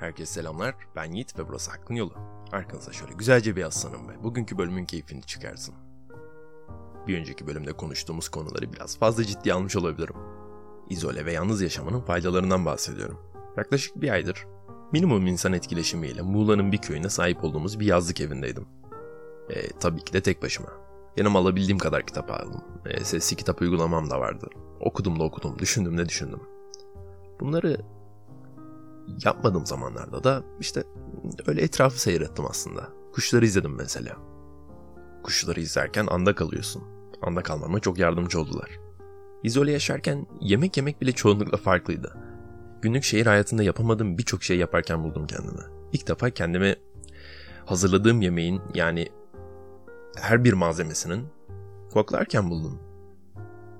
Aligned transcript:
Herkese 0.00 0.32
selamlar. 0.32 0.74
Ben 0.96 1.12
Yiğit 1.12 1.38
ve 1.38 1.48
burası 1.48 1.70
Hakkın 1.70 1.94
Yolu. 1.94 2.12
Arkanıza 2.52 2.92
şöyle 2.92 3.12
güzelce 3.12 3.56
bir 3.56 3.62
aslanım 3.62 4.08
ve 4.08 4.24
bugünkü 4.24 4.58
bölümün 4.58 4.84
keyfini 4.84 5.22
çıkarsın. 5.22 5.74
Bir 7.06 7.18
önceki 7.18 7.46
bölümde 7.46 7.72
konuştuğumuz 7.72 8.28
konuları 8.28 8.72
biraz 8.72 8.98
fazla 8.98 9.24
ciddi 9.24 9.54
almış 9.54 9.76
olabilirim. 9.76 10.16
İzole 10.90 11.24
ve 11.24 11.32
yalnız 11.32 11.62
yaşamanın 11.62 12.00
faydalarından 12.00 12.64
bahsediyorum. 12.64 13.18
Yaklaşık 13.56 14.00
bir 14.00 14.10
aydır 14.10 14.46
minimum 14.92 15.26
insan 15.26 15.52
etkileşimiyle 15.52 16.22
Muğla'nın 16.22 16.72
bir 16.72 16.78
köyüne 16.78 17.08
sahip 17.08 17.44
olduğumuz 17.44 17.80
bir 17.80 17.86
yazlık 17.86 18.20
evindeydim. 18.20 18.66
E, 19.50 19.68
tabii 19.68 20.04
ki 20.04 20.12
de 20.12 20.20
tek 20.20 20.42
başıma. 20.42 20.68
Yanıma 21.16 21.38
alabildiğim 21.38 21.78
kadar 21.78 22.06
kitap 22.06 22.30
aldım. 22.30 22.64
E, 22.86 23.04
sesli 23.04 23.36
kitap 23.36 23.60
uygulamam 23.62 24.10
da 24.10 24.20
vardı. 24.20 24.46
Okudum 24.80 25.20
da 25.20 25.24
okudum, 25.24 25.58
düşündüm 25.58 25.98
de 25.98 26.08
düşündüm. 26.08 26.40
Bunları 27.40 27.80
yapmadığım 29.24 29.66
zamanlarda 29.66 30.24
da 30.24 30.42
işte 30.60 30.84
öyle 31.46 31.62
etrafı 31.62 32.00
seyrettim 32.00 32.44
aslında. 32.50 32.88
Kuşları 33.12 33.44
izledim 33.44 33.74
mesela. 33.74 34.16
Kuşları 35.22 35.60
izlerken 35.60 36.06
anda 36.06 36.34
kalıyorsun. 36.34 36.82
Anda 37.22 37.42
kalmama 37.42 37.80
çok 37.80 37.98
yardımcı 37.98 38.40
oldular. 38.40 38.70
İzole 39.42 39.72
yaşarken 39.72 40.26
yemek 40.40 40.76
yemek 40.76 41.00
bile 41.00 41.12
çoğunlukla 41.12 41.56
farklıydı. 41.56 42.16
Günlük 42.82 43.04
şehir 43.04 43.26
hayatında 43.26 43.62
yapamadığım 43.62 44.18
birçok 44.18 44.42
şey 44.42 44.58
yaparken 44.58 45.04
buldum 45.04 45.26
kendimi. 45.26 45.62
İlk 45.92 46.08
defa 46.08 46.30
kendimi 46.30 46.76
hazırladığım 47.64 48.22
yemeğin 48.22 48.60
yani 48.74 49.08
her 50.16 50.44
bir 50.44 50.52
malzemesinin 50.52 51.26
koklarken 51.92 52.50
buldum. 52.50 52.78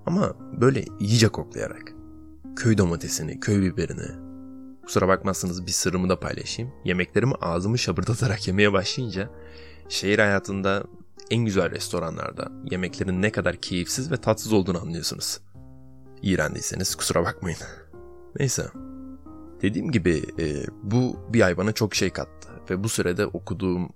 Ama 0.06 0.34
böyle 0.60 0.84
iyice 1.00 1.28
koklayarak. 1.28 1.92
Köy 2.56 2.78
domatesini, 2.78 3.40
köy 3.40 3.62
biberini, 3.62 4.29
Kusura 4.90 5.08
bakmazsınız 5.08 5.66
bir 5.66 5.72
sırrımı 5.72 6.08
da 6.08 6.20
paylaşayım. 6.20 6.72
Yemeklerimi 6.84 7.34
ağzımı 7.40 7.78
şabırdatarak 7.78 8.46
yemeye 8.48 8.72
başlayınca 8.72 9.30
şehir 9.88 10.18
hayatında 10.18 10.84
en 11.30 11.44
güzel 11.44 11.70
restoranlarda 11.70 12.52
yemeklerin 12.70 13.22
ne 13.22 13.32
kadar 13.32 13.56
keyifsiz 13.56 14.12
ve 14.12 14.16
tatsız 14.16 14.52
olduğunu 14.52 14.80
anlıyorsunuz. 14.80 15.40
İğrendiyseniz 16.22 16.94
kusura 16.94 17.24
bakmayın. 17.24 17.58
Neyse. 18.38 18.66
Dediğim 19.62 19.90
gibi 19.90 20.22
e, 20.38 20.66
bu 20.82 21.16
bir 21.28 21.40
ay 21.40 21.56
bana 21.56 21.72
çok 21.72 21.94
şey 21.94 22.10
kattı 22.10 22.48
ve 22.70 22.84
bu 22.84 22.88
sürede 22.88 23.26
okuduğum 23.26 23.88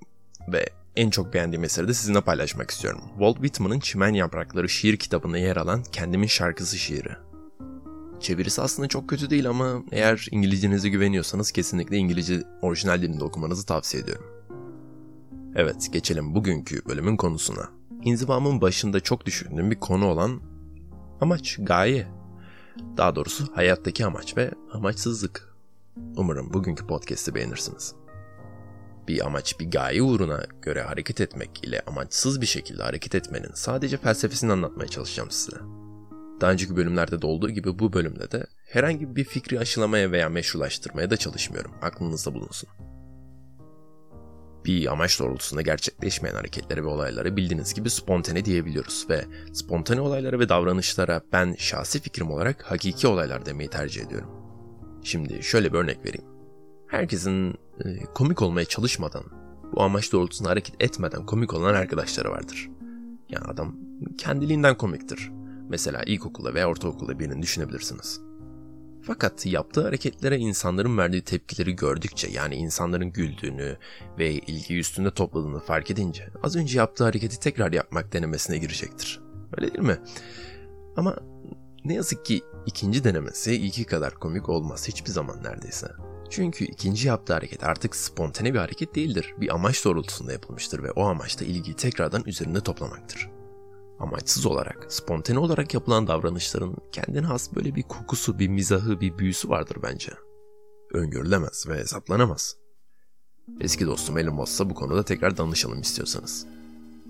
ve 0.52 0.66
en 0.96 1.10
çok 1.10 1.34
beğendiğim 1.34 1.64
eseri 1.64 1.88
de 1.88 1.94
sizinle 1.94 2.20
paylaşmak 2.20 2.70
istiyorum. 2.70 3.00
Walt 3.08 3.36
Whitman'ın 3.36 3.80
Çimen 3.80 4.14
Yaprakları 4.14 4.68
şiir 4.68 4.96
kitabında 4.96 5.38
yer 5.38 5.56
alan 5.56 5.82
Kendimin 5.82 6.26
Şarkısı 6.26 6.78
şiiri. 6.78 7.16
Çevirisi 8.24 8.62
aslında 8.62 8.88
çok 8.88 9.08
kötü 9.08 9.30
değil 9.30 9.48
ama 9.48 9.82
eğer 9.92 10.28
İngilizcenize 10.30 10.88
güveniyorsanız 10.88 11.52
kesinlikle 11.52 11.96
İngilizce 11.96 12.42
orijinal 12.62 13.02
dilinde 13.02 13.24
okumanızı 13.24 13.66
tavsiye 13.66 14.02
ediyorum. 14.02 14.26
Evet, 15.54 15.92
geçelim 15.92 16.34
bugünkü 16.34 16.84
bölümün 16.88 17.16
konusuna. 17.16 17.68
İnzivamın 18.02 18.60
başında 18.60 19.00
çok 19.00 19.26
düşündüğüm 19.26 19.70
bir 19.70 19.80
konu 19.80 20.06
olan 20.06 20.40
amaç, 21.20 21.56
gaye. 21.58 22.06
Daha 22.96 23.16
doğrusu 23.16 23.44
hayattaki 23.54 24.06
amaç 24.06 24.36
ve 24.36 24.50
amaçsızlık. 24.72 25.54
Umarım 26.16 26.52
bugünkü 26.52 26.86
podcast'i 26.86 27.34
beğenirsiniz. 27.34 27.94
Bir 29.08 29.26
amaç, 29.26 29.60
bir 29.60 29.70
gaye 29.70 30.02
uğruna 30.02 30.46
göre 30.62 30.82
hareket 30.82 31.20
etmek 31.20 31.64
ile 31.64 31.82
amaçsız 31.86 32.40
bir 32.40 32.46
şekilde 32.46 32.82
hareket 32.82 33.14
etmenin 33.14 33.50
sadece 33.54 33.96
felsefesini 33.96 34.52
anlatmaya 34.52 34.88
çalışacağım 34.88 35.30
size. 35.30 35.83
Daha 36.40 36.52
önceki 36.52 36.76
bölümlerde 36.76 37.22
de 37.22 37.26
olduğu 37.26 37.50
gibi 37.50 37.78
bu 37.78 37.92
bölümde 37.92 38.30
de 38.30 38.46
herhangi 38.68 39.16
bir 39.16 39.24
fikri 39.24 39.60
aşılamaya 39.60 40.12
veya 40.12 40.28
meşrulaştırmaya 40.28 41.10
da 41.10 41.16
çalışmıyorum. 41.16 41.72
Aklınızda 41.82 42.34
bulunsun. 42.34 42.68
Bir 44.64 44.92
amaç 44.92 45.20
doğrultusunda 45.20 45.62
gerçekleşmeyen 45.62 46.34
hareketlere 46.34 46.82
ve 46.82 46.86
olaylara 46.86 47.36
bildiğiniz 47.36 47.74
gibi 47.74 47.90
spontane 47.90 48.44
diyebiliyoruz 48.44 49.06
ve 49.10 49.24
spontane 49.52 50.00
olaylara 50.00 50.38
ve 50.38 50.48
davranışlara 50.48 51.20
ben 51.32 51.54
şahsi 51.58 52.00
fikrim 52.00 52.30
olarak 52.30 52.62
hakiki 52.62 53.06
olaylar 53.06 53.46
demeyi 53.46 53.70
tercih 53.70 54.06
ediyorum. 54.06 54.30
Şimdi 55.02 55.42
şöyle 55.42 55.72
bir 55.72 55.78
örnek 55.78 56.04
vereyim. 56.04 56.26
Herkesin 56.88 57.54
e, 57.84 58.04
komik 58.14 58.42
olmaya 58.42 58.64
çalışmadan, 58.64 59.24
bu 59.72 59.82
amaç 59.82 60.12
doğrultusunda 60.12 60.50
hareket 60.50 60.82
etmeden 60.82 61.26
komik 61.26 61.54
olan 61.54 61.74
arkadaşları 61.74 62.30
vardır. 62.30 62.70
Yani 63.28 63.44
adam 63.44 63.76
kendiliğinden 64.18 64.76
komiktir 64.76 65.30
Mesela 65.68 66.02
ilkokulda 66.02 66.54
veya 66.54 66.68
ortaokulda 66.68 67.18
birini 67.18 67.42
düşünebilirsiniz. 67.42 68.20
Fakat 69.06 69.46
yaptığı 69.46 69.82
hareketlere 69.82 70.38
insanların 70.38 70.98
verdiği 70.98 71.22
tepkileri 71.22 71.76
gördükçe 71.76 72.30
yani 72.30 72.54
insanların 72.54 73.12
güldüğünü 73.12 73.76
ve 74.18 74.32
ilgi 74.32 74.78
üstünde 74.78 75.10
topladığını 75.10 75.60
fark 75.60 75.90
edince 75.90 76.28
az 76.42 76.56
önce 76.56 76.78
yaptığı 76.78 77.04
hareketi 77.04 77.40
tekrar 77.40 77.72
yapmak 77.72 78.12
denemesine 78.12 78.58
girecektir. 78.58 79.20
Öyle 79.56 79.72
değil 79.72 79.84
mi? 79.84 79.98
Ama 80.96 81.16
ne 81.84 81.94
yazık 81.94 82.24
ki 82.24 82.42
ikinci 82.66 83.04
denemesi 83.04 83.54
ilki 83.54 83.84
kadar 83.84 84.14
komik 84.14 84.48
olmaz 84.48 84.88
hiçbir 84.88 85.10
zaman 85.10 85.42
neredeyse. 85.42 85.88
Çünkü 86.30 86.64
ikinci 86.64 87.08
yaptığı 87.08 87.32
hareket 87.32 87.64
artık 87.64 87.96
spontane 87.96 88.54
bir 88.54 88.58
hareket 88.58 88.94
değildir. 88.94 89.34
Bir 89.40 89.54
amaç 89.54 89.84
doğrultusunda 89.84 90.32
yapılmıştır 90.32 90.82
ve 90.82 90.90
o 90.90 91.04
amaç 91.04 91.40
da 91.40 91.44
ilgiyi 91.44 91.76
tekrardan 91.76 92.22
üzerinde 92.26 92.60
toplamaktır 92.60 93.33
amaçsız 93.98 94.46
olarak, 94.46 94.86
spontane 94.88 95.38
olarak 95.38 95.74
yapılan 95.74 96.06
davranışların 96.06 96.76
kendine 96.92 97.26
has 97.26 97.54
böyle 97.54 97.74
bir 97.74 97.82
kokusu, 97.82 98.38
bir 98.38 98.48
mizahı, 98.48 99.00
bir 99.00 99.18
büyüsü 99.18 99.48
vardır 99.48 99.76
bence. 99.82 100.12
Öngörülemez 100.92 101.68
ve 101.68 101.78
hesaplanamaz. 101.78 102.56
Eski 103.60 103.86
dostum 103.86 104.18
Elon 104.18 104.34
Musk'a 104.34 104.70
bu 104.70 104.74
konuda 104.74 105.02
tekrar 105.02 105.36
danışalım 105.36 105.80
istiyorsanız. 105.80 106.46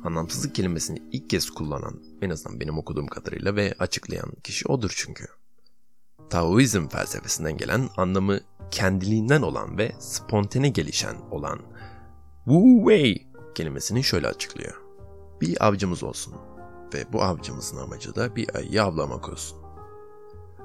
Anlamsızlık 0.04 0.54
kelimesini 0.54 1.02
ilk 1.12 1.30
kez 1.30 1.50
kullanan, 1.50 2.02
en 2.22 2.30
azından 2.30 2.60
benim 2.60 2.78
okuduğum 2.78 3.06
kadarıyla 3.06 3.56
ve 3.56 3.74
açıklayan 3.78 4.32
kişi 4.44 4.68
odur 4.68 4.92
çünkü. 4.96 5.24
Taoizm 6.30 6.88
felsefesinden 6.88 7.56
gelen 7.56 7.88
anlamı 7.96 8.40
kendiliğinden 8.70 9.42
olan 9.42 9.78
ve 9.78 9.92
spontane 9.98 10.68
gelişen 10.68 11.16
olan 11.30 11.58
Wu 12.44 12.78
Wei 12.78 13.26
kelimesini 13.54 14.04
şöyle 14.04 14.28
açıklıyor. 14.28 14.80
Bir 15.40 15.66
avcımız 15.66 16.02
olsun 16.02 16.34
ve 16.94 17.12
bu 17.12 17.22
avcımızın 17.22 17.76
amacı 17.76 18.14
da 18.14 18.36
bir 18.36 18.56
ayıyı 18.56 18.82
avlamak 18.82 19.28
olsun. 19.28 19.58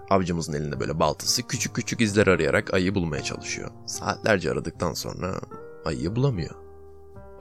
Avcımızın 0.10 0.54
elinde 0.54 0.80
böyle 0.80 1.00
baltası 1.00 1.48
küçük 1.48 1.76
küçük 1.76 2.02
izler 2.02 2.28
arayarak 2.28 2.74
ayıyı 2.74 2.96
bulmaya 2.96 3.24
çalışıyor. 3.24 3.72
Saatlerce 3.86 4.52
aradıktan 4.52 4.94
sonra 4.94 5.42
ayıyı 5.86 6.16
bulamıyor. 6.16 6.56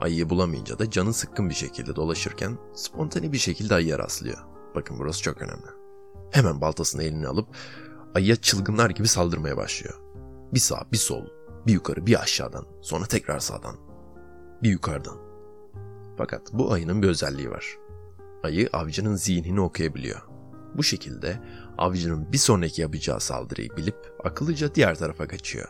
Ayıyı 0.01 0.29
bulamayınca 0.29 0.79
da 0.79 0.91
canı 0.91 1.13
sıkkın 1.13 1.49
bir 1.49 1.55
şekilde 1.55 1.95
dolaşırken 1.95 2.57
spontane 2.73 3.31
bir 3.31 3.37
şekilde 3.37 3.75
ayıya 3.75 3.99
rastlıyor. 3.99 4.37
Bakın 4.75 4.99
burası 4.99 5.21
çok 5.21 5.41
önemli. 5.41 5.67
Hemen 6.31 6.61
baltasını 6.61 7.03
eline 7.03 7.27
alıp 7.27 7.47
ayıya 8.15 8.35
çılgınlar 8.35 8.89
gibi 8.89 9.07
saldırmaya 9.07 9.57
başlıyor. 9.57 9.99
Bir 10.53 10.59
sağ, 10.59 10.87
bir 10.91 10.97
sol, 10.97 11.25
bir 11.67 11.73
yukarı, 11.73 12.05
bir 12.05 12.21
aşağıdan, 12.21 12.65
sonra 12.81 13.05
tekrar 13.05 13.39
sağdan, 13.39 13.75
bir 14.63 14.69
yukarıdan. 14.69 15.17
Fakat 16.17 16.53
bu 16.53 16.73
ayının 16.73 17.01
bir 17.01 17.07
özelliği 17.07 17.51
var 17.51 17.77
ayı 18.43 18.69
avcının 18.73 19.15
zihnini 19.15 19.61
okuyabiliyor. 19.61 20.21
Bu 20.75 20.83
şekilde 20.83 21.39
avcının 21.77 22.31
bir 22.31 22.37
sonraki 22.37 22.81
yapacağı 22.81 23.19
saldırıyı 23.19 23.69
bilip 23.77 24.13
akıllıca 24.23 24.75
diğer 24.75 24.95
tarafa 24.95 25.27
kaçıyor. 25.27 25.69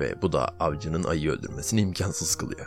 Ve 0.00 0.22
bu 0.22 0.32
da 0.32 0.48
avcının 0.60 1.04
ayıyı 1.04 1.30
öldürmesini 1.30 1.80
imkansız 1.80 2.36
kılıyor. 2.36 2.66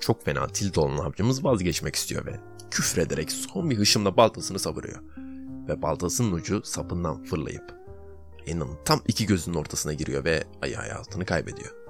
Çok 0.00 0.24
fena 0.24 0.46
tilt 0.46 0.78
olan 0.78 0.98
avcımız 0.98 1.44
vazgeçmek 1.44 1.96
istiyor 1.96 2.26
ve 2.26 2.40
küfrederek 2.70 3.32
son 3.32 3.70
bir 3.70 3.78
hışımla 3.78 4.16
baltasını 4.16 4.58
savuruyor. 4.58 5.02
Ve 5.68 5.82
baltasının 5.82 6.32
ucu 6.32 6.62
sapından 6.64 7.24
fırlayıp 7.24 7.82
ayının 8.46 8.78
tam 8.84 9.00
iki 9.08 9.26
gözünün 9.26 9.56
ortasına 9.56 9.92
giriyor 9.92 10.24
ve 10.24 10.44
ayı 10.62 10.76
hayatını 10.76 11.24
kaybediyor. 11.24 11.81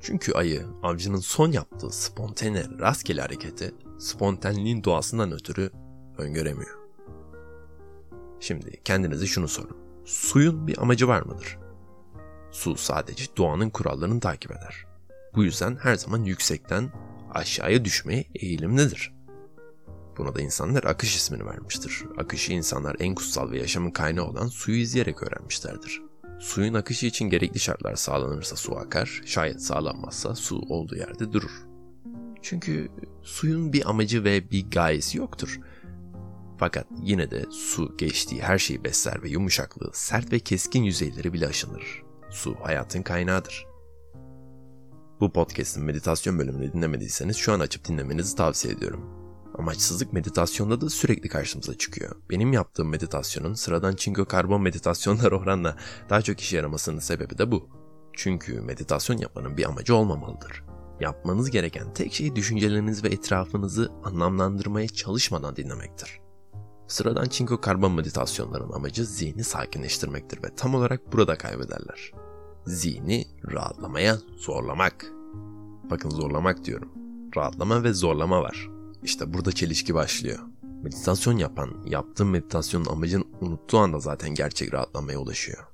Çünkü 0.00 0.32
ayı 0.32 0.66
avcının 0.82 1.20
son 1.20 1.52
yaptığı 1.52 1.90
spontane 1.90 2.64
rastgele 2.80 3.20
hareketi 3.20 3.74
spontaneliğin 3.98 4.84
doğasından 4.84 5.32
ötürü 5.32 5.70
öngöremiyor. 6.18 6.78
Şimdi 8.40 8.80
kendinize 8.84 9.26
şunu 9.26 9.48
sorun. 9.48 9.76
Suyun 10.04 10.66
bir 10.66 10.82
amacı 10.82 11.08
var 11.08 11.22
mıdır? 11.22 11.58
Su 12.50 12.76
sadece 12.76 13.24
doğanın 13.36 13.70
kurallarını 13.70 14.20
takip 14.20 14.50
eder. 14.50 14.86
Bu 15.34 15.44
yüzden 15.44 15.76
her 15.76 15.94
zaman 15.94 16.24
yüksekten 16.24 16.92
aşağıya 17.34 17.84
düşmeye 17.84 18.24
eğilimlidir. 18.34 19.14
Buna 20.18 20.34
da 20.34 20.40
insanlar 20.40 20.84
akış 20.84 21.16
ismini 21.16 21.46
vermiştir. 21.46 22.04
Akışı 22.18 22.52
insanlar 22.52 22.96
en 22.98 23.14
kutsal 23.14 23.50
ve 23.50 23.58
yaşamın 23.58 23.90
kaynağı 23.90 24.24
olan 24.24 24.46
suyu 24.46 24.78
izleyerek 24.78 25.22
öğrenmişlerdir. 25.22 26.02
Suyun 26.38 26.74
akışı 26.74 27.06
için 27.06 27.30
gerekli 27.30 27.60
şartlar 27.60 27.96
sağlanırsa 27.96 28.56
su 28.56 28.76
akar, 28.76 29.22
şayet 29.24 29.62
sağlanmazsa 29.62 30.34
su 30.34 30.58
olduğu 30.68 30.96
yerde 30.96 31.32
durur. 31.32 31.50
Çünkü 32.42 32.88
suyun 33.22 33.72
bir 33.72 33.90
amacı 33.90 34.24
ve 34.24 34.50
bir 34.50 34.70
gayesi 34.70 35.18
yoktur. 35.18 35.60
Fakat 36.58 36.86
yine 37.02 37.30
de 37.30 37.44
su 37.50 37.96
geçtiği 37.96 38.42
her 38.42 38.58
şeyi 38.58 38.84
besler 38.84 39.22
ve 39.22 39.28
yumuşaklığı, 39.28 39.90
sert 39.94 40.32
ve 40.32 40.38
keskin 40.38 40.82
yüzeyleri 40.82 41.32
bile 41.32 41.46
aşınır. 41.46 42.02
Su 42.30 42.56
hayatın 42.62 43.02
kaynağıdır. 43.02 43.66
Bu 45.20 45.32
podcast'in 45.32 45.84
meditasyon 45.84 46.38
bölümünü 46.38 46.72
dinlemediyseniz 46.72 47.36
şu 47.36 47.52
an 47.52 47.60
açıp 47.60 47.88
dinlemenizi 47.88 48.36
tavsiye 48.36 48.74
ediyorum. 48.74 49.17
Amaçsızlık 49.58 50.12
meditasyonda 50.12 50.80
da 50.80 50.90
sürekli 50.90 51.28
karşımıza 51.28 51.78
çıkıyor. 51.78 52.16
Benim 52.30 52.52
yaptığım 52.52 52.88
meditasyonun 52.88 53.54
sıradan 53.54 53.96
çinko 53.96 54.24
karbon 54.24 54.62
meditasyonlar 54.62 55.32
oranla 55.42 55.76
daha 56.10 56.22
çok 56.22 56.40
işe 56.40 56.56
yaramasının 56.56 56.98
sebebi 56.98 57.38
de 57.38 57.52
bu. 57.52 57.68
Çünkü 58.12 58.60
meditasyon 58.60 59.16
yapmanın 59.16 59.56
bir 59.56 59.64
amacı 59.64 59.94
olmamalıdır. 59.94 60.64
Yapmanız 61.00 61.50
gereken 61.50 61.94
tek 61.94 62.14
şey 62.14 62.36
düşünceleriniz 62.36 63.04
ve 63.04 63.08
etrafınızı 63.08 63.92
anlamlandırmaya 64.04 64.88
çalışmadan 64.88 65.56
dinlemektir. 65.56 66.20
Sıradan 66.88 67.24
çinko 67.24 67.60
karbon 67.60 67.92
meditasyonların 67.92 68.72
amacı 68.72 69.04
zihni 69.04 69.44
sakinleştirmektir 69.44 70.42
ve 70.42 70.54
tam 70.54 70.74
olarak 70.74 71.12
burada 71.12 71.38
kaybederler. 71.38 72.12
Zihni 72.66 73.26
rahatlamaya 73.52 74.18
zorlamak. 74.36 75.06
Bakın 75.90 76.10
zorlamak 76.10 76.64
diyorum. 76.64 76.92
Rahatlama 77.36 77.82
ve 77.82 77.92
zorlama 77.92 78.42
var. 78.42 78.77
İşte 79.02 79.34
burada 79.34 79.52
çelişki 79.52 79.94
başlıyor. 79.94 80.38
Meditasyon 80.82 81.36
yapan, 81.36 81.84
yaptığı 81.86 82.24
meditasyonun 82.24 82.86
amacını 82.86 83.24
unuttuğu 83.40 83.78
anda 83.78 83.98
zaten 83.98 84.34
gerçek 84.34 84.74
rahatlamaya 84.74 85.18
ulaşıyor. 85.18 85.66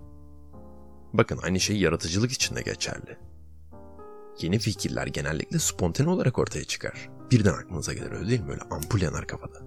Bakın 1.13 1.39
aynı 1.43 1.61
şey 1.61 1.77
yaratıcılık 1.81 2.33
için 2.33 2.57
de 2.57 2.63
geçerli. 2.63 3.19
Yeni 4.41 4.59
fikirler 4.59 5.07
genellikle 5.07 5.59
spontane 5.59 6.11
olarak 6.11 6.39
ortaya 6.39 6.65
çıkar. 6.65 7.11
Birden 7.31 7.53
aklınıza 7.53 7.93
gelir 7.93 8.13
öyle 8.13 8.29
değil 8.29 8.41
mi? 8.41 8.49
Böyle 8.49 8.61
ampul 8.71 9.01
yanar 9.01 9.27
kafada. 9.27 9.59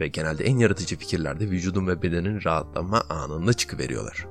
Ve 0.00 0.08
genelde 0.08 0.44
en 0.44 0.58
yaratıcı 0.58 0.96
fikirler 0.96 1.40
de 1.40 1.50
vücudun 1.50 1.86
ve 1.86 2.02
bedenin 2.02 2.44
rahatlama 2.44 3.00
anında 3.00 3.52
çıkıveriyorlar. 3.52 4.26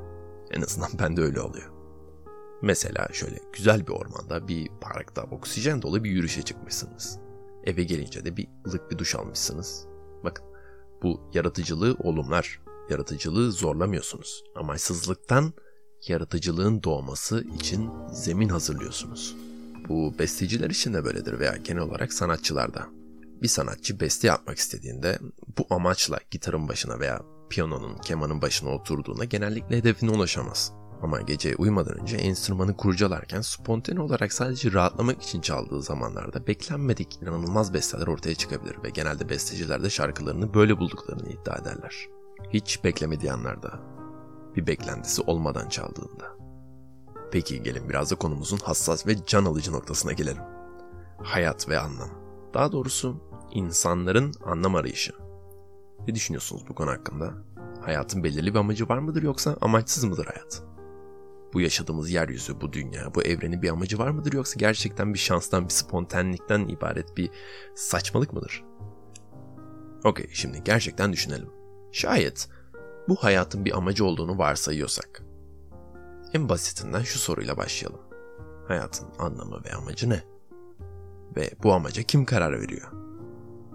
En 0.52 0.62
azından 0.62 0.90
bende 1.00 1.22
öyle 1.22 1.42
oluyor. 1.42 1.72
Mesela 2.62 3.08
şöyle 3.14 3.40
güzel 3.54 3.88
bir 3.88 3.92
ormanda, 3.92 4.48
bir 4.48 4.70
parkta 4.82 5.24
oksijen 5.24 5.82
dolu 5.82 6.04
bir 6.04 6.10
yürüyüşe 6.12 6.42
çıkmışsınız. 6.42 7.20
Eve 7.64 7.84
gelince 7.84 8.26
de 8.26 8.38
bir 8.38 8.48
ılık 8.68 8.92
bir 8.92 8.98
duş 8.98 9.16
almışsınız. 9.16 9.86
Bakın 10.24 10.46
bu 11.04 11.30
yaratıcılığı 11.34 11.96
olumlar. 12.00 12.62
Yaratıcılığı 12.90 13.52
zorlamıyorsunuz. 13.52 14.44
Amaçsızlıktan 14.56 15.54
yaratıcılığın 16.08 16.84
doğması 16.84 17.44
için 17.56 17.90
zemin 18.14 18.50
hazırlıyorsunuz. 18.50 19.36
Bu 19.90 20.20
besteciler 20.20 20.70
için 20.70 20.94
de 20.94 21.06
böyledir 21.06 21.40
veya 21.40 21.58
genel 21.58 21.82
olarak 21.82 22.14
sanatçılarda. 22.14 22.88
Bir 23.42 23.48
sanatçı 23.48 24.00
beste 24.00 24.28
yapmak 24.28 24.58
istediğinde 24.58 25.20
bu 25.58 25.76
amaçla 25.76 26.20
gitarın 26.32 26.68
başına 26.68 27.00
veya 27.00 27.22
piyanonun, 27.50 27.98
kemanın 27.98 28.42
başına 28.42 28.70
oturduğunda 28.70 29.24
genellikle 29.24 29.78
hedefine 29.78 30.12
ulaşamaz. 30.12 30.74
Ama 31.04 31.22
gece 31.22 31.56
uyumadan 31.56 32.00
önce 32.00 32.18
enstrümanı 32.18 32.78
kurcalarken 32.78 33.42
spontane 33.42 34.02
olarak 34.02 34.34
sadece 34.34 34.74
rahatlamak 34.74 35.22
için 35.22 35.42
çaldığı 35.42 35.82
zamanlarda 35.82 36.48
beklenmedik 36.48 37.22
inanılmaz 37.22 37.74
besteler 37.74 38.08
ortaya 38.08 38.36
çıkabilir 38.36 38.78
ve 38.84 38.90
genelde 38.90 39.30
besteciler 39.30 39.84
de 39.84 39.90
şarkılarını 39.90 40.54
böyle 40.54 40.78
bulduklarını 40.78 41.30
iddia 41.30 41.56
ederler. 41.56 42.08
Hiç 42.50 42.84
beklemediği 42.84 43.32
anlarda, 43.32 43.80
bir 44.56 44.68
beklentisi 44.68 45.22
olmadan 45.22 45.70
çaldığında. 45.70 46.38
Peki 47.32 47.64
gelin 47.64 47.90
biraz 47.90 48.12
da 48.12 48.16
konumuzun 48.16 48.60
hassas 48.64 49.08
ve 49.08 49.26
can 49.26 49.46
alıcı 49.46 49.72
noktasına 49.72 50.12
gelelim. 50.12 50.44
Hayat 51.24 51.70
ve 51.70 51.80
anlam. 51.80 52.10
Daha 52.54 52.72
doğrusu 52.72 53.24
insanların 53.52 54.34
anlam 54.46 54.76
arayışı. 54.76 55.14
Ne 56.08 56.16
düşünüyorsunuz 56.16 56.64
bu 56.70 56.76
konu 56.76 56.92
hakkında? 56.92 57.34
Hayatın 57.82 58.24
belirli 58.24 58.54
bir 58.54 58.60
amacı 58.60 58.90
var 58.90 58.98
mıdır 58.98 59.24
yoksa 59.24 59.58
amaçsız 59.62 60.04
mıdır 60.04 60.26
hayat? 60.26 60.73
Bu 61.54 61.62
yaşadığımız 61.62 62.10
yeryüzü, 62.10 62.62
bu 62.62 62.74
dünya, 62.74 63.16
bu 63.16 63.22
evrenin 63.22 63.62
bir 63.62 63.70
amacı 63.70 64.00
var 64.00 64.10
mıdır 64.10 64.34
yoksa 64.34 64.56
gerçekten 64.58 65.14
bir 65.14 65.20
şanstan, 65.20 65.66
bir 65.66 65.70
spontanlikten 65.70 66.68
ibaret 66.68 67.18
bir 67.18 67.30
saçmalık 67.76 68.34
mıdır? 68.34 68.64
Okey, 70.04 70.30
şimdi 70.34 70.64
gerçekten 70.64 71.14
düşünelim. 71.14 71.50
Şayet 71.92 72.50
bu 73.08 73.16
hayatın 73.16 73.66
bir 73.66 73.78
amacı 73.78 74.06
olduğunu 74.06 74.38
varsayıyorsak, 74.38 75.24
en 76.34 76.50
basitinden 76.50 77.02
şu 77.02 77.20
soruyla 77.20 77.58
başlayalım. 77.58 78.02
Hayatın 78.68 79.08
anlamı 79.20 79.64
ve 79.66 79.74
amacı 79.74 80.10
ne? 80.10 80.24
Ve 81.36 81.52
bu 81.64 81.74
amaca 81.74 82.04
kim 82.04 82.26
karar 82.26 82.62
veriyor? 82.62 82.92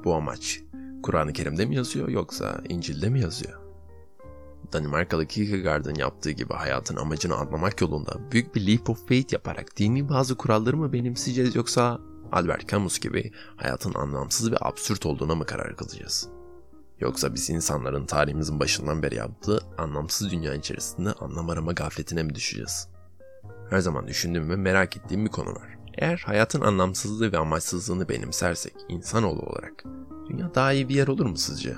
Bu 0.05 0.15
amaç 0.15 0.61
Kur'an-ı 1.03 1.33
Kerim'de 1.33 1.67
mi 1.67 1.77
yazıyor 1.77 2.09
yoksa 2.09 2.61
İncil'de 2.69 3.09
mi 3.09 3.21
yazıyor? 3.21 3.68
Danimarkalı 4.73 5.26
Kierkegaard'ın 5.26 5.94
yaptığı 5.94 6.31
gibi 6.31 6.55
hayatın 6.55 6.97
amacını 6.97 7.35
anlamak 7.35 7.81
yolunda 7.81 8.31
büyük 8.32 8.55
bir 8.55 8.67
leap 8.67 8.91
of 8.91 9.09
faith 9.09 9.32
yaparak 9.32 9.76
dini 9.76 10.09
bazı 10.09 10.37
kuralları 10.37 10.76
mı 10.76 10.93
benimseyeceğiz 10.93 11.55
yoksa 11.55 12.00
Albert 12.32 12.69
Camus 12.69 12.99
gibi 12.99 13.32
hayatın 13.56 13.94
anlamsız 13.94 14.53
ve 14.53 14.56
absürt 14.61 15.06
olduğuna 15.06 15.35
mı 15.35 15.47
karar 15.47 15.76
kılacağız? 15.76 16.29
Yoksa 17.00 17.35
biz 17.35 17.50
insanların 17.50 18.06
tarihimizin 18.06 18.61
başından 18.61 19.03
beri 19.03 19.15
yaptığı 19.15 19.61
anlamsız 19.79 20.31
dünya 20.31 20.55
içerisinde 20.55 21.12
anlam 21.12 21.50
arama 21.50 21.73
gafletine 21.73 22.23
mi 22.23 22.35
düşeceğiz? 22.35 22.88
Her 23.71 23.79
zaman 23.79 24.09
düşündüğüm 24.09 24.50
ve 24.50 24.56
merak 24.56 24.97
ettiğim 24.97 25.25
bir 25.25 25.31
konu 25.31 25.50
var. 25.50 25.79
Eğer 25.99 26.23
hayatın 26.26 26.61
anlamsızlığı 26.61 27.32
ve 27.32 27.38
amaçsızlığını 27.38 28.09
benimsersek 28.09 28.75
insanoğlu 28.88 29.41
olarak 29.41 29.85
dünya 30.31 30.55
daha 30.55 30.73
iyi 30.73 30.88
bir 30.88 30.94
yer 30.94 31.09
olur 31.09 31.26
mu 31.26 31.37
sizce? 31.37 31.76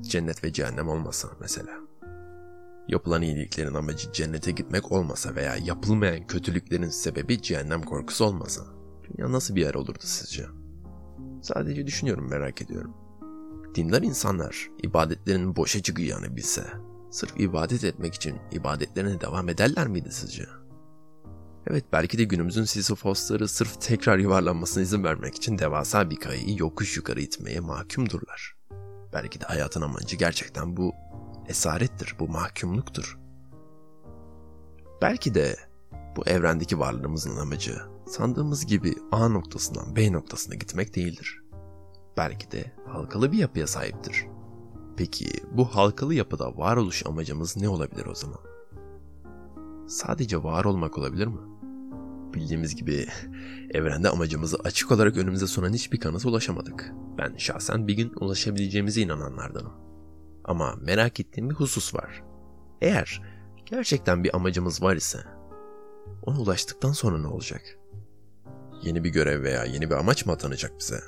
Cennet 0.00 0.44
ve 0.44 0.52
cehennem 0.52 0.88
olmasa 0.88 1.28
mesela. 1.40 1.85
Yapılan 2.88 3.22
iyiliklerin 3.22 3.74
amacı 3.74 4.12
cennete 4.12 4.50
gitmek 4.50 4.92
olmasa 4.92 5.34
veya 5.34 5.56
yapılmayan 5.56 6.26
kötülüklerin 6.26 6.88
sebebi 6.88 7.42
cehennem 7.42 7.82
korkusu 7.82 8.24
olmasa 8.24 8.62
dünya 9.04 9.32
nasıl 9.32 9.54
bir 9.54 9.60
yer 9.60 9.74
olurdu 9.74 9.98
sizce? 10.00 10.46
Sadece 11.42 11.86
düşünüyorum 11.86 12.30
merak 12.30 12.62
ediyorum. 12.62 12.94
Dindar 13.74 14.02
insanlar 14.02 14.70
ibadetlerinin 14.82 15.56
boşa 15.56 15.82
çıkacağını 15.82 16.36
bilse 16.36 16.64
sırf 17.10 17.40
ibadet 17.40 17.84
etmek 17.84 18.14
için 18.14 18.36
ibadetlerine 18.52 19.20
devam 19.20 19.48
ederler 19.48 19.88
miydi 19.88 20.08
sizce? 20.12 20.44
Evet 21.66 21.84
belki 21.92 22.18
de 22.18 22.24
günümüzün 22.24 22.64
Sisyphosları 22.64 23.48
sırf 23.48 23.80
tekrar 23.80 24.18
yuvarlanmasına 24.18 24.82
izin 24.82 25.04
vermek 25.04 25.34
için 25.34 25.58
devasa 25.58 26.10
bir 26.10 26.16
kayayı 26.16 26.58
yokuş 26.58 26.96
yukarı 26.96 27.20
itmeye 27.20 27.60
mahkumdurlar. 27.60 28.56
Belki 29.12 29.40
de 29.40 29.44
hayatın 29.44 29.82
amacı 29.82 30.16
gerçekten 30.16 30.76
bu 30.76 30.92
esarettir, 31.48 32.16
bu 32.18 32.28
mahkumluktur. 32.28 33.18
Belki 35.02 35.34
de 35.34 35.56
bu 36.16 36.26
evrendeki 36.26 36.78
varlığımızın 36.78 37.36
amacı 37.36 37.78
sandığımız 38.06 38.66
gibi 38.66 38.94
A 39.12 39.28
noktasından 39.28 39.96
B 39.96 40.12
noktasına 40.12 40.54
gitmek 40.54 40.96
değildir. 40.96 41.42
Belki 42.16 42.50
de 42.50 42.72
halkalı 42.86 43.32
bir 43.32 43.38
yapıya 43.38 43.66
sahiptir. 43.66 44.26
Peki 44.96 45.28
bu 45.52 45.64
halkalı 45.64 46.14
yapıda 46.14 46.56
varoluş 46.56 47.06
amacımız 47.06 47.56
ne 47.56 47.68
olabilir 47.68 48.06
o 48.06 48.14
zaman? 48.14 48.40
Sadece 49.88 50.42
var 50.42 50.64
olmak 50.64 50.98
olabilir 50.98 51.26
mi? 51.26 51.38
Bildiğimiz 52.34 52.76
gibi 52.76 53.06
evrende 53.74 54.10
amacımızı 54.10 54.56
açık 54.64 54.92
olarak 54.92 55.16
önümüze 55.16 55.46
sunan 55.46 55.72
hiçbir 55.72 56.00
kanıta 56.00 56.28
ulaşamadık. 56.28 56.92
Ben 57.18 57.36
şahsen 57.36 57.88
bir 57.88 57.94
gün 57.94 58.12
ulaşabileceğimize 58.20 59.00
inananlardanım. 59.00 59.72
Ama 60.46 60.74
merak 60.80 61.20
ettiğim 61.20 61.50
bir 61.50 61.54
husus 61.54 61.94
var. 61.94 62.22
Eğer 62.80 63.22
gerçekten 63.66 64.24
bir 64.24 64.36
amacımız 64.36 64.82
var 64.82 64.96
ise 64.96 65.18
ona 66.22 66.40
ulaştıktan 66.40 66.92
sonra 66.92 67.18
ne 67.18 67.26
olacak? 67.26 67.78
Yeni 68.82 69.04
bir 69.04 69.10
görev 69.10 69.42
veya 69.42 69.64
yeni 69.64 69.90
bir 69.90 69.94
amaç 69.94 70.26
mı 70.26 70.32
atanacak 70.32 70.72
bize? 70.78 71.00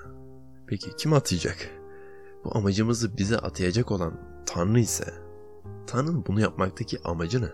Peki 0.66 0.96
kim 0.96 1.12
atayacak? 1.12 1.70
Bu 2.44 2.56
amacımızı 2.56 3.18
bize 3.18 3.38
atayacak 3.38 3.90
olan 3.90 4.20
Tanrı 4.46 4.80
ise 4.80 5.14
Tanrı'nın 5.86 6.26
bunu 6.26 6.40
yapmaktaki 6.40 6.98
amacı 7.04 7.42
ne? 7.42 7.48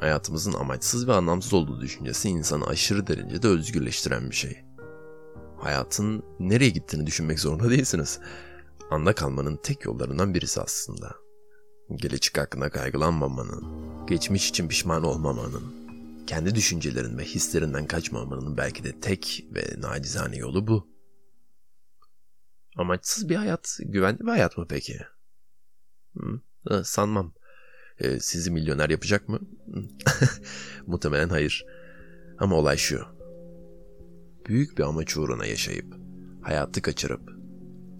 Hayatımızın 0.00 0.52
amaçsız 0.52 1.08
ve 1.08 1.12
anlamsız 1.12 1.54
olduğu 1.54 1.80
düşüncesi 1.80 2.28
insanı 2.28 2.66
aşırı 2.66 3.06
derecede 3.06 3.48
özgürleştiren 3.48 4.30
bir 4.30 4.34
şey. 4.34 4.64
Hayatın 5.56 6.22
nereye 6.40 6.70
gittiğini 6.70 7.06
düşünmek 7.06 7.40
zorunda 7.40 7.70
değilsiniz 7.70 8.20
anda 8.90 9.14
kalmanın 9.14 9.56
tek 9.56 9.84
yollarından 9.84 10.34
birisi 10.34 10.60
aslında. 10.60 11.16
Gelecek 11.94 12.38
hakkında 12.38 12.70
kaygılanmamanın, 12.70 13.64
geçmiş 14.06 14.48
için 14.48 14.68
pişman 14.68 15.04
olmamanın, 15.04 15.86
kendi 16.26 16.54
düşüncelerin 16.54 17.18
ve 17.18 17.24
hislerinden 17.24 17.86
kaçmamanın 17.86 18.56
belki 18.56 18.84
de 18.84 19.00
tek 19.00 19.46
ve 19.54 19.64
nacizane 19.78 20.36
yolu 20.36 20.66
bu. 20.66 20.88
Amaçsız 22.76 23.28
bir 23.28 23.36
hayat, 23.36 23.76
güvenli 23.80 24.20
bir 24.20 24.28
hayat 24.28 24.58
mı 24.58 24.66
peki? 24.68 25.00
Hı, 26.16 26.84
sanmam. 26.84 27.34
Ee, 27.98 28.20
sizi 28.20 28.50
milyoner 28.50 28.90
yapacak 28.90 29.28
mı? 29.28 29.40
Muhtemelen 30.86 31.28
hayır. 31.28 31.66
Ama 32.38 32.56
olay 32.56 32.76
şu. 32.76 33.04
Büyük 34.46 34.78
bir 34.78 34.82
amaç 34.82 35.16
uğruna 35.16 35.46
yaşayıp, 35.46 35.94
hayatı 36.42 36.82
kaçırıp, 36.82 37.35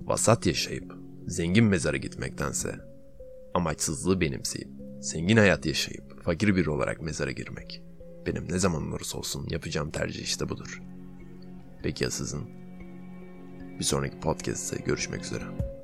vasat 0.06 0.46
yaşayıp 0.46 0.92
zengin 1.26 1.64
mezara 1.64 1.96
gitmektense 1.96 2.74
amaçsızlığı 3.54 4.20
benimseyip 4.20 4.68
zengin 5.00 5.36
hayat 5.36 5.66
yaşayıp 5.66 6.22
fakir 6.24 6.56
biri 6.56 6.70
olarak 6.70 7.02
mezara 7.02 7.32
girmek 7.32 7.82
Benim 8.26 8.52
ne 8.52 8.58
zaman 8.58 8.88
olursa 8.88 9.18
olsun 9.18 9.46
yapacağım 9.50 9.90
tercih 9.90 10.22
işte 10.22 10.48
budur. 10.48 10.82
Peki 11.82 12.04
ya 12.04 12.10
sizin? 12.10 12.40
Bir 13.78 13.84
sonraki 13.84 14.20
podcast'te 14.20 14.76
görüşmek 14.84 15.24
üzere. 15.24 15.75